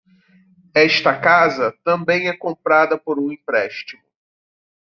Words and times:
Esta 0.73 1.15
casa 1.21 1.77
também 1.83 2.27
é 2.27 2.35
comprada 2.35 2.97
por 2.97 3.19
um 3.19 3.31
empréstimo. 3.31 4.01